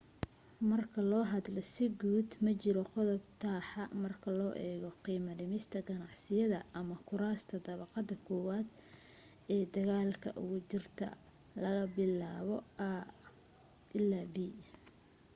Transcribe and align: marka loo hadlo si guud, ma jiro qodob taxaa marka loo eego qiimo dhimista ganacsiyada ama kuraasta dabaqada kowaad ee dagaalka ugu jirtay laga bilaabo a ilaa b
marka 0.69 0.99
loo 1.11 1.25
hadlo 1.31 1.61
si 1.73 1.85
guud, 2.01 2.29
ma 2.43 2.51
jiro 2.61 2.83
qodob 2.93 3.23
taxaa 3.43 3.93
marka 4.03 4.29
loo 4.39 4.53
eego 4.69 4.89
qiimo 5.03 5.31
dhimista 5.39 5.77
ganacsiyada 5.89 6.59
ama 6.79 6.95
kuraasta 7.09 7.55
dabaqada 7.65 8.15
kowaad 8.27 8.67
ee 9.53 9.63
dagaalka 9.73 10.29
ugu 10.41 10.57
jirtay 10.69 11.13
laga 11.63 11.83
bilaabo 11.95 12.55
a 12.89 12.91
ilaa 13.99 14.27
b 14.33 14.35